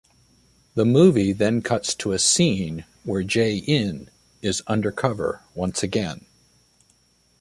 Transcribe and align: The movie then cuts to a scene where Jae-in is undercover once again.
The 0.73 0.83
movie 0.83 1.31
then 1.31 1.61
cuts 1.61 1.93
to 1.93 2.11
a 2.11 2.17
scene 2.17 2.85
where 3.03 3.21
Jae-in 3.23 4.09
is 4.41 4.63
undercover 4.65 5.43
once 5.53 5.83
again. 5.83 6.25